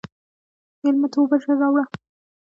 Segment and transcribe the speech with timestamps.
[0.81, 1.83] مېلمه ته اوبه ژر راوله.